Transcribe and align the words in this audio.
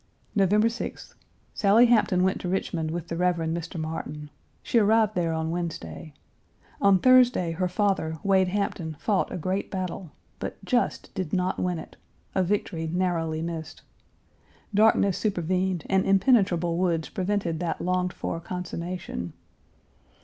November 0.35 0.67
6th. 0.67 1.13
Sally 1.53 1.85
Hampton 1.85 2.23
went 2.23 2.41
to 2.41 2.49
Richmond 2.49 2.89
with 2.89 3.07
the 3.07 3.15
Rev. 3.15 3.35
Mr. 3.35 3.79
Martin. 3.79 4.31
She 4.63 4.79
arrived 4.79 5.13
there 5.13 5.31
on 5.31 5.51
Wednesday. 5.51 6.15
On 6.81 6.97
Thursday 6.97 7.51
her 7.51 7.67
father, 7.67 8.17
Wade 8.23 8.47
Hampton, 8.47 8.97
fought 8.99 9.31
a 9.31 9.37
great 9.37 9.69
battle, 9.69 10.11
but 10.39 10.57
just 10.65 11.13
did 11.13 11.33
not 11.33 11.59
win 11.59 11.77
it 11.77 11.97
a 12.33 12.41
victory 12.41 12.87
narrowly 12.91 13.43
missed. 13.43 13.83
Darkness 14.73 15.19
supervened 15.19 15.83
and 15.87 16.03
impenetrable 16.07 16.77
woods 16.77 17.09
prevented 17.09 17.59
that 17.59 17.79
longed 17.79 18.11
for 18.11 18.39
consummation. 18.39 19.33